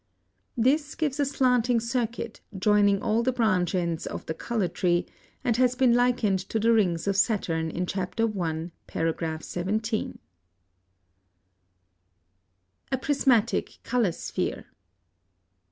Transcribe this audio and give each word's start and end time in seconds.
(97) 0.57 0.63
This 0.79 0.95
gives 0.95 1.19
a 1.19 1.25
slanting 1.25 1.79
circuit 1.79 2.41
joining 2.57 3.03
all 3.03 3.21
the 3.21 3.31
branch 3.31 3.75
ends 3.75 4.07
of 4.07 4.25
the 4.25 4.33
color 4.33 4.67
tree, 4.67 5.05
and 5.43 5.57
has 5.57 5.75
been 5.75 5.93
likened 5.93 6.39
to 6.39 6.59
the 6.59 6.73
rings 6.73 7.05
of 7.05 7.15
Saturn 7.15 7.69
in 7.69 7.85
Chapter 7.85 8.25
I., 8.43 8.71
paragraph 8.87 9.43
17. 9.43 10.17
+A 12.91 12.97
prismatic 12.97 13.77
color 13.83 14.11
sphere. 14.11 14.65